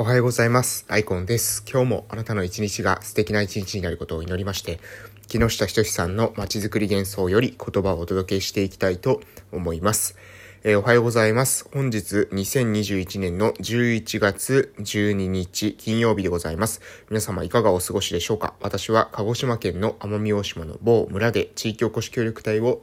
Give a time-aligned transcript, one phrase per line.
[0.00, 0.86] おはようございます。
[0.88, 1.62] アイコンです。
[1.70, 4.80] 今日もあなたの一日が素敵な一日になることを祈りまして、
[5.28, 9.20] 木下仁さんの街づくり幻想より言葉をお届けしていきたいと
[9.52, 10.16] 思います。
[10.62, 11.68] えー、おはようございます。
[11.74, 16.80] 本日2021年の11月12日金曜日でございます。
[17.10, 18.54] 皆様いかがお過ごしでしょうか？
[18.62, 22.80] 私は鹿児島県の奄美大島の某村で地域おこし協力隊を、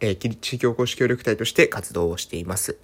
[0.00, 2.76] えー、地域おこし協力隊として活動をしています。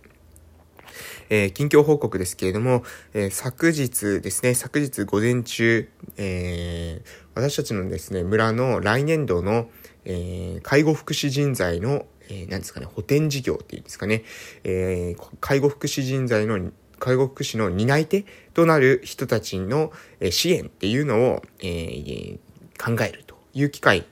[1.31, 9.69] えー、近況報告ですけれども、えー、昨日ですね、昨日午前中、えー、私たちのですね、村の来年度の、
[10.05, 14.25] え、介護福祉人材の、えー、何ですかね、補填事業っていうんですかね、
[14.65, 19.93] え、介護福祉人材の介護福祉の担い手となる人たちの
[20.31, 22.39] 支援っていうのを、え、
[22.79, 24.05] 考えるという機会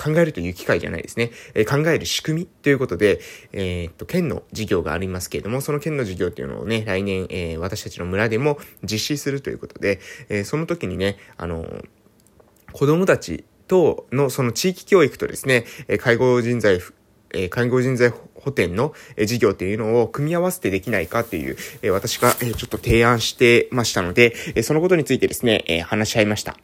[0.00, 1.30] 考えるという機会じゃないですね。
[1.52, 3.20] えー、考える仕組みということで、
[3.52, 11.66] えー、っと、県の事業がありますけれども、その県の事業っていうのをね、来年、えー、私たちの村でも実施するということで、えその時にね、あの
[12.72, 16.80] 子供たちとのその地域教育とですね、え介護人材、
[17.34, 26.56] え介護人材補填の事業っていうのを組み合わせてできないかっていう、え私がちょっと提案してましたので、そのことについてですね、話し合いました。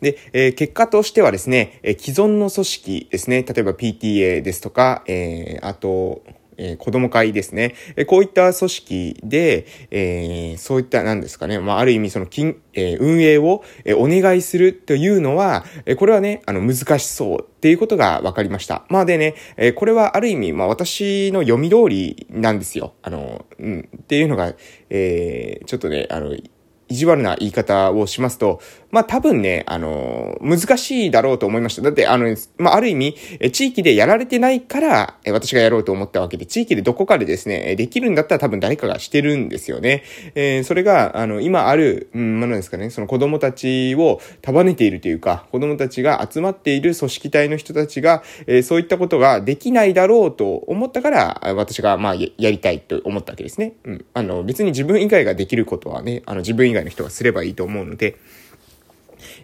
[0.00, 6.22] で、えー、結果としてはですね、えー、既存の組織ですね、例えば PTA ですとか、えー、あと、
[6.58, 7.74] えー、子供会ですね。
[7.96, 11.58] えー、こういった組織で、えー、そういった何ですかね。
[11.60, 13.62] まあ、ある意味その金、えー、運営を、
[13.96, 18.84] お願いするというのは、えー、これはね、あの、難しそうっていうことが分かりました。
[18.88, 22.94] まあでね、えー、これはある意味、まあ私の読み通りなんですよ。
[23.02, 24.52] あの、うん、っていうのが、
[24.90, 26.36] えー、ちょっとね、あの、
[26.88, 28.60] 意地悪な言い方をしますと、
[28.90, 31.82] まあ多分ね、あの、難しいだろうと思いました。
[31.82, 33.16] だって、あの、まあある意味、
[33.52, 40.04] 地域でやられてないから、私がやろうと思ったわけで、地域でどこかでですね、できるんだったら多分誰かがしてるんですよね。
[40.34, 53.74] えー、それが、あの、今ある、うん、ものですかね、その子供たちを束ねているというか、子供たちが集まっている組織体の人たちが、えー、そういったことができないだろうと思ったから、私が、まあ、やりたいと思ったわけですね。
[53.84, 54.04] うん。
[54.14, 58.16] あの、別に自分以外ができることはね、あの、自分以外の人がすればいいと思うので、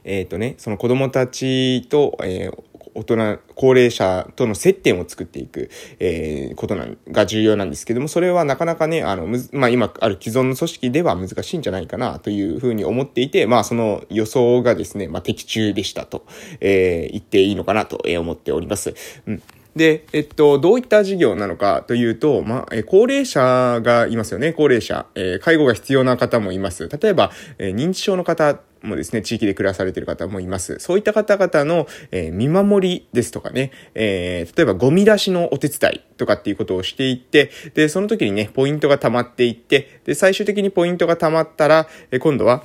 [0.04, 2.64] えっ、ー、とね、その子供たちと、えー、
[2.94, 5.68] 大人、高齢者との接点を作っていく、
[5.98, 16.24] えー、ことなんが重要なんですけども、それはなかなかね、あの、むまあ、今ある既存の組織では難しいんじゃないかなというふうに思っていて、まあ、その予想がですね、まあ、的中でしたと、
[16.60, 18.94] えー、言っていいのかなと思っております。
[19.26, 19.42] うん。
[19.74, 25.06] で、えっと、どういった事業なのかというと、まあ、え高齢者がいますよね、高齢者。
[25.16, 26.88] えー、介護が必要な方もいます。
[26.88, 30.78] 例えば、えー、認知症の方もですね、地域で暮らされている方もいます。
[30.78, 42.62] そういった方々の、えー、見守りですとかね、えー、例えばゴミ出しのお手伝いとかっていうことをしていって、で、その時にね、ポイントが溜まっていって、で、最終的にポイントが溜まったら、えー、今度は、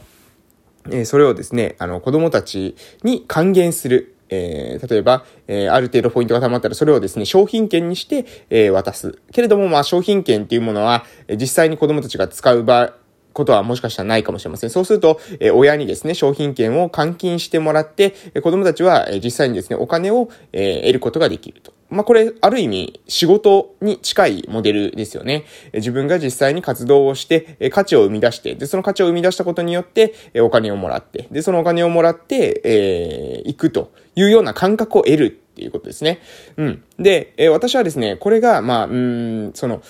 [0.92, 4.16] え、それをですね、あの、子供たちに還元する。
[4.32, 9.18] えー、例えば、えー、ある程度ポイントが貯まったらそれをですね、商品券にして、えー、渡す。
[9.32, 12.94] けれども、まあ、商品券っていうものは、え実際に子供たちが使う場
[13.34, 14.70] ことはもしかしたらないかもしれません。
[14.70, 21.72] そうすると、え親にですね、商品券を換金してもらって、子供たちは、え実際にですね、お金を、え得ることができると。
[21.90, 25.46] まあ、これ、ある意味、仕事に近いモデルですよね。
[25.74, 36.20] 自分が実際に活動をして、価値を生み出して、で、その価値を生み出したことによって、お金をもらって、で、そのお金をもらって、えー、行くというような感覚を得るっていうことですね。
[36.58, 36.84] うん。
[37.00, 39.82] で、え私はですね、これが、まあ、うん、その、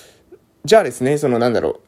[0.64, 1.80] じゃあですね、そのなんだろう、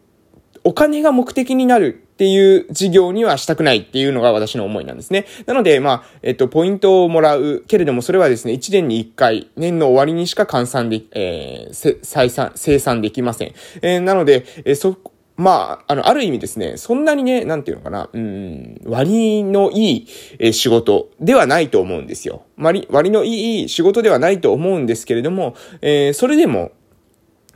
[0.63, 5.25] お金が目的になるっていう事業にはしたくないっていうのが私の思いなんですね。
[5.47, 13.53] なので、まあ、えっと、ポイントをもらうけれども、それはですね、1年に1回、年の終わりにしか換算で、えー、生産、生産できません。
[13.81, 14.97] えー、なので、えー、そ、
[15.35, 20.05] まあ、あの、ある意味ですね、そんなにね、なんていうのかな、うん、割のい
[20.39, 22.43] い、仕事ではないと思うんですよ。
[22.57, 26.72] 割、割のいい仕事ではないと思うんですけれども、えー、それでも、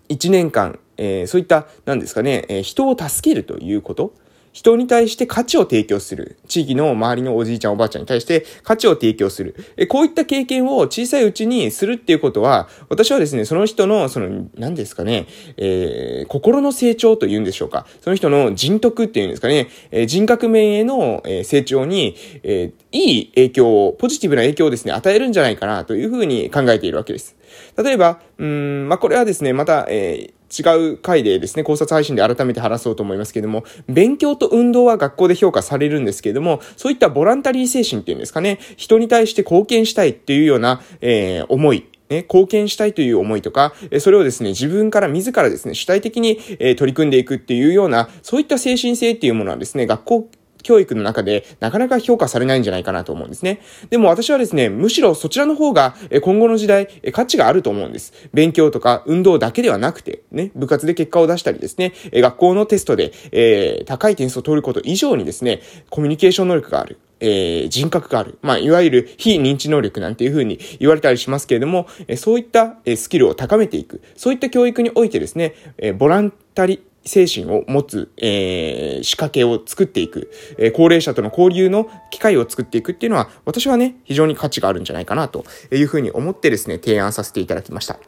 [0.09, 4.13] 1年間、えー、そういった、なんですかね、えー、人を助けるということ、
[4.55, 6.37] 人に対して価値を提供する。
[6.47, 9.53] 地域の周りのおじいちゃんおばあちゃんに対して価値を提供する。
[9.75, 15.27] えこういった経験を小さいうちにするっていうことは、私はですね、その人の、その、何ですかね、
[15.57, 17.85] えー、心の成長というんでしょうか。
[17.99, 27.35] その人の人徳っていうんですかね、えー、人格面への、え、成長に、えー、いい影響を、ポジティブな影響をですね、与えるんじゃないかなというふうに考えているわけです。
[27.77, 46.37] 例えば、うん、まあ、これはですね、また、えー、違う回でですね、考察配信で改めて話そうと思いますけれども、勉強と運動は学校で評価されるんですけれども、そういったボランタリー精神っていうんですかね、人に対して貢献したいっていうような、えー、思い、ね、貢献したいという思いとか、それをですね、自分から自らですね、主体的に、
[46.77, 50.29] 取り組んでいくっていうような、そういった精神性っていうものはですね、学校
[50.65, 53.61] 教育の中でなかなか評価されないんじゃないかなと思うんですね。
[53.91, 58.13] でも私はですね、むしろそちらの方が今後の時代価値があると思うんです。
[58.33, 66.97] 勉強とか運動だけではなくて、ね、部活で結果を出したりですね、学校のテストで、えー、高い点数を取ること以上にですね、コミュニケーション能力がある。
[67.19, 68.39] えー、人格がある。
[68.41, 74.01] まあ、いわゆる非認知能力なんていうふうに言われたりしますけれども、えそういったスキルを高めていく。
[74.17, 87.99] そういった教育においてですね、えボランタリ精神を持つ、えー、仕掛けを作っていく、えー、高齢者との交流の機会を作っていくっていうのは、私はね、非常に価値があるんじゃないかなというふうに思ってですね、提案させていただきました。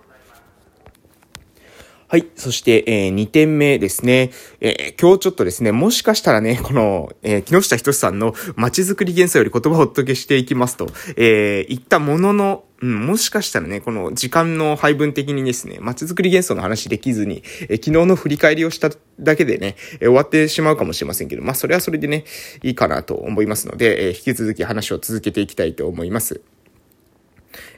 [2.09, 2.25] はい。
[2.35, 4.31] そして、えー、2点目ですね。
[4.61, 22.25] えー、今日ちょっとですね、もしかしたらね、この、えー、木下仁さんの街づくり幻想より言葉をお届けしていきますと、えー、言ったものの、うん、もしかしたらね、この時間の配分的にですね、街づくり幻想の話できずに、え昨日の振り返りをしただけでね、え終わってしまうかもしれませんけど、まあそれはそれでね、
[22.62, 26.41] いいかなと思いますので、え引き続き話を続けていきたいと思います。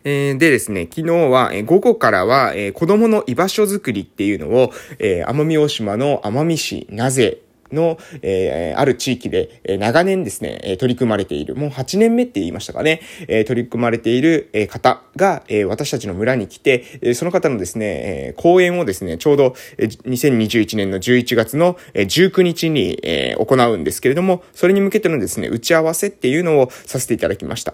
[0.04, 7.40] えー、でですね、昨日は、え午後からは、え、子供の居場所づくりっていうのを、えー、奄美大島の奄美市なぜ
[7.71, 27.74] の、えー、ある地域で、えー、長年ですね、え、取り組まれている、もう8年目って言いましたかね、え、取り組まれている、え、方が、え、私たちの村に来て、え、その方のですね、えー、講演をですね、ちょうど、えー、2021年の11月の、えー、19日に、え、行うんですけれども、それに向けてのですね、打ち合わせっていうのをさせていただきました。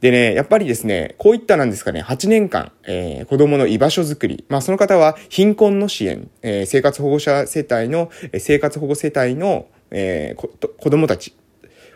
[0.00, 4.44] でね、やっぱりですね、こういったなんですかね、8年間、えー、子供の居場所づくり。
[4.48, 11.34] まあ、その方は貧困の支援、えー、生活保護者世帯の、生活保護世帯の、えー、子供たち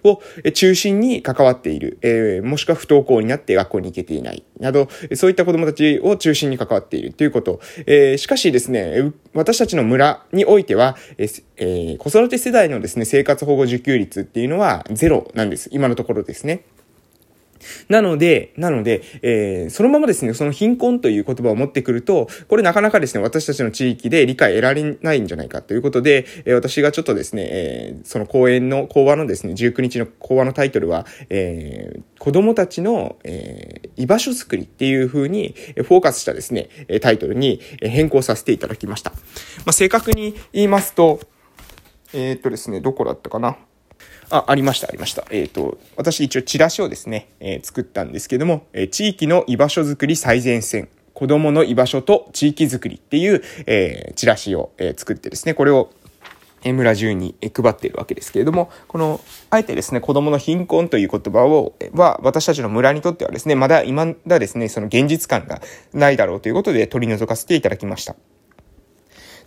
[0.05, 0.23] を
[0.53, 7.61] 中心に関わっている、えー、もしくは不登校になって学校に行けていない、など、そういった子供たちを中心に関わっているということ。
[7.87, 15.71] えー、しかしですね、私たちの村においては、えー、子育て世代のですね、生活保護受給率っていうのはゼロなんです。
[15.73, 16.65] 今のところですね。
[17.89, 36.69] なので、なので、えー、そのままですね、その貧困という言葉を持ってくると、これなかなかですね、私たちの地域で理解得られないんじゃないかということで、えー、私がちょっとですね、えー、その講演の、講話のですね、19日の講話のタイトルは、えー、子供たちの、えー、居場所づくりっていう風に、フォーカスしたですね、
[37.01, 39.11] タイトルに変更させていただきました。
[39.11, 39.19] ま
[39.67, 41.21] あ、正確に言いますと、
[42.13, 43.57] えー、っとですね、どこだったかな？
[44.31, 45.25] あ、ありました、ありました。
[45.31, 50.89] えっ、ー、と、私一応チラシをですね、えー、作ったんですけども、えー、地域の居場所づくり最前線。
[51.13, 55.91] 子供の居場所と地域づくりっていう、え、チラシを、え、作ってですね、これを
[56.73, 59.21] 村中に配っているわけですけれども、この、
[59.51, 65.61] あえてですね、子供の貧困という言葉を、は、私たちの村にとってはですね、まだ今だですね、その現実感が
[65.93, 68.17] ないだろうということで取り除かせていただきました。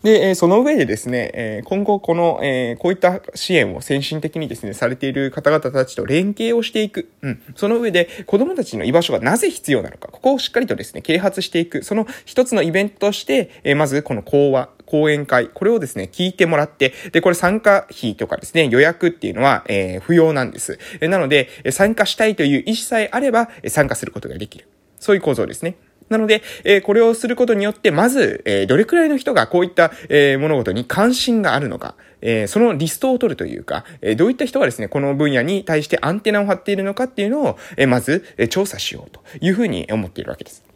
[0.04, 7.10] で、えその上でですね、え今後この、えこういった支援を先進的にですね、されている方々たちと連携をしていく。
[7.22, 7.42] うん。
[7.56, 11.84] その上で、子供たちの居場所がなぜ必要なのか、ここをしっかりとですね、啓発していく。
[11.84, 20.80] その一つのイベントとして、えまずこの講話、講演会、これをですね、聞いてもらって、で、これ参加費とかですね、予約っていうのは、えー、不要なんです。
[21.02, 24.68] なので、参加したいという意思さえあれば、参加することができる。
[25.00, 25.76] そういう構造ですね。
[26.10, 40.67] なので、えー、これをすることによって、まず、えー、どれくらいの人がこういった、えー、物事に関心があるのか、えー、そのリストを取るというか、えー、どういった人がですね、この分野に対してアンテナを張っているのかっていうのを、えー、まず、えー、調査しようというふうに思っているわけです。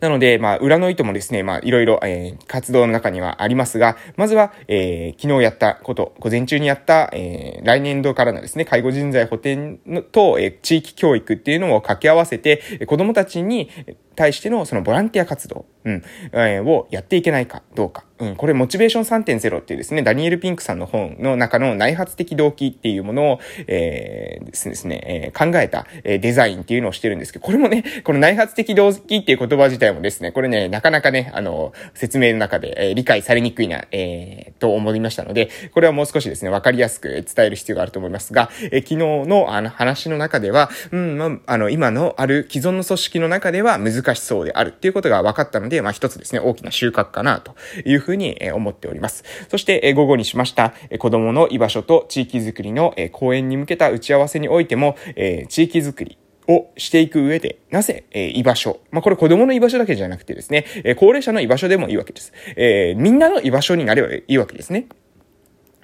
[0.00, 9.78] なので、まあ、裏の意図もですね、まあ、いろいろ、えー、活動の中にはありますが、まずは、えー、昨日やったこと、午前中にやった、えー、来年度からのですね、介護人材補填
[10.10, 13.70] と、えー、地域教育っていうのを掛け合わせて、子供たちに
[14.16, 18.04] 対してのそのボランティア活動、うん、えー、をやっていけないかどうか。
[18.18, 49.24] うん、これ、モチベーション3.0っていうですね、ダニエル・ピンクさんの本の中の内発的動機っていうものを、えー、ですね、えー、考えた、えー、デザインっていうのをしてるんですけど、これもね、この内発的動機っていう言葉自体もですね、これね、なかなかね、あの、説明の中で、えー、理解されにくいな、えー、と思いましたので、これはもう少しですね、わかりやすく伝える必要があると思いますが、えー、昨日のあの話の中では、うん、まあ、あの、今のある既存の組織の中では難しそうであるっていうことが分かったので、まあ一つですね、大きな収穫かなというふうに思っております。
[49.50, 54.96] そして、午後にしました、子供の居場所と地域づくりの講演に向けた打ち合わせにおいても、
[55.48, 58.80] 地域づくり、をしていく上で、なぜ、えー、居場所。
[58.90, 62.32] まあ、これ子供の居場所だけじゃなくてですね、えー、高齢者の居場所でもいいわけです。
[62.56, 64.86] えー、みんなの居場所になればいいわけですね。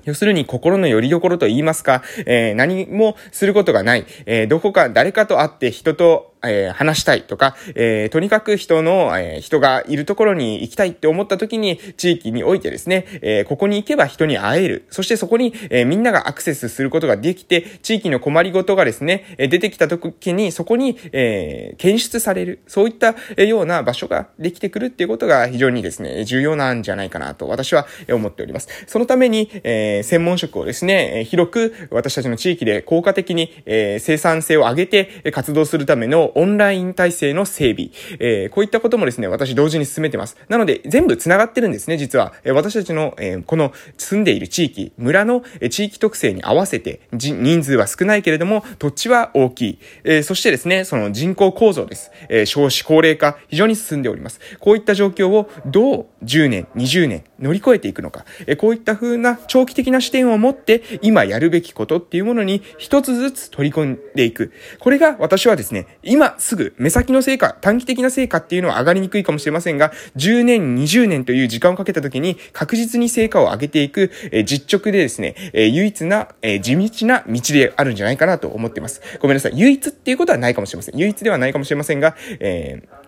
[0.04, 14.86] 要するに心の拠り所と言いますか、え、何もすることがない、え、どこか誰かと会って人とえー、話したいとか、えー、とにかく人の、えー、人がいるところに行きたいって思った時に、地域においてですね、えー、ここに行けば人に会える。
[14.90, 22.60] そしてそこに、えー、みんながアクセスすることができて、地域の困りごとがですね、えー、出てきた時に、そこに、えー、検出される。
[22.66, 28.68] そういったような場所ができてくるっていうことが非常にですね、重要なんじゃないかなと私は思っております。
[28.86, 40.36] そのために、えー、専門職をですね、広く私たちの地域で効果的に、えー、生産性を上げて活動するためのオンライン体制の整備、えー、こういったこともですね、私同時に進めてます。
[40.48, 42.32] なので、全部繋がってるんですね、実は。
[42.44, 49.78] え私たちの、えこの住んでいる地域、村の地域特性に合わせて、人数は少ないけれども、土地は大きい。
[50.04, 52.10] えそしてですね、その人口構造です。
[52.28, 54.40] え少子高齢化、非常に進んでおります。
[54.60, 58.24] こういった状況をどう10年、20年乗り越えていくのか。
[58.46, 64.52] えこういった風な長期的な視点を持って、今やるべきことっていうものに一つずつ取り込んでいく。
[64.78, 79.00] これが私はですね、今すぐ目先の成果、短期的な成果っていうのは上がりにくいかもしれませんが、10年、20年という時間をかけた時に確実に成果を上げていく、え実直でですね、え唯一な、え地道な道であるんじゃないかなと思っています。
[79.20, 79.52] ごめんなさい。
[79.56, 80.96] 唯一っていうことはないかもしれません。
[80.96, 83.02] 唯一ではないかもしれませんが、えー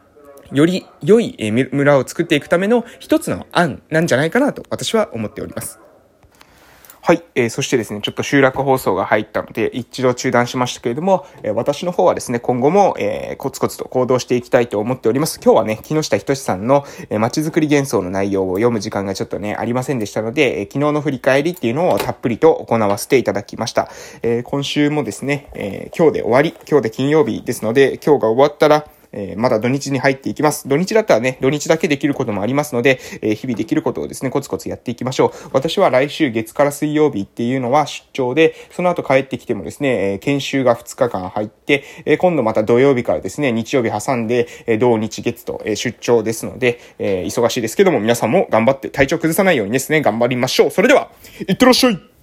[0.53, 1.37] より良い
[1.73, 5.81] 村を作っていくための一つの案なんじゃないかなと私は思っております。
[7.07, 7.23] はい。
[7.35, 15.39] えー、そしてですね、ちょっと集落放送が入ったので、一度中断しましたけれども、えー、私の方はですね、今後も、えー、コツコツと行動していきたいと思っております。
[15.45, 23.91] 今日はね、木下仁さんの、えー、街づくり幻想の内容を読む時間がちょっとね、ありませんでしたので、えー、昨日の振り返りっていうのをたっぷりと行わせていただきました。
[24.23, 30.69] えー、今週もですね、えー、今日で終わり、今日で金曜日ですので、今日が終わったら、えー、まだ土日に入っていきます。
[30.69, 35.51] 土日だったらね、土日だけできることもありますので、えー、日々できることをですね、コツコツやっていきましょう。
[35.53, 50.71] 私は来週月から水曜日っていうのは出張で、その後帰ってきてもですね、え、研修が2日間入って、え今度また土曜日からですね、日曜日挟んで、え土日月と、え出張ですので、え忙しいですけども、皆さんも頑張って体調崩さないようにですね、頑張りましょう。
[50.71, 51.11] それでは、
[51.49, 52.14] いってらっしゃい